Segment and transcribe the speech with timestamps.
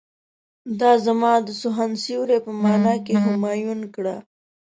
[0.79, 4.15] دا زما د سخن سيوری په معنی کې همایون کړه.